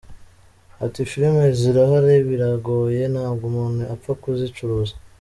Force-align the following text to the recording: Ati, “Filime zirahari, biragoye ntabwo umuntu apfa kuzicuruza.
Ati, 0.85 0.99
“Filime 1.11 1.43
zirahari, 1.59 2.15
biragoye 2.27 3.01
ntabwo 3.13 3.43
umuntu 3.51 3.81
apfa 3.93 4.11
kuzicuruza. 4.21 4.93